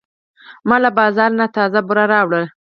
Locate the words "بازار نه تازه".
0.99-1.79